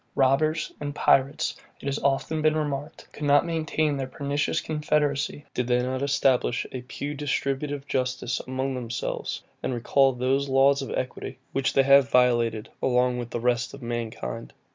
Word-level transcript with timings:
Robbers 0.15 0.71
and 0.79 0.95
pirates, 0.95 1.55
it 1.79 1.85
has 1.85 1.99
often 1.99 2.41
been 2.41 2.55
remarked, 2.57 3.07
could 3.13 3.21
not 3.25 3.45
maintain 3.45 3.97
their 3.97 4.07
pernicious 4.07 4.59
confederacy, 4.59 5.45
did 5.53 5.67
they 5.67 5.79
not 5.83 6.01
establish 6.01 6.65
a 6.71 6.81
pew 6.81 7.13
distributive 7.13 7.85
justice 7.87 8.39
among 8.47 8.73
themselves, 8.73 9.43
and 9.61 9.75
recall 9.75 10.13
those 10.13 10.49
laws 10.49 10.81
of 10.81 10.89
equity, 10.97 11.37
which 11.51 11.73
they 11.73 11.83
have 11.83 12.09
violated 12.09 12.69
with 12.81 13.29
the 13.29 13.39
rest 13.39 13.75
of 13.75 13.83
mankind. 13.83 14.53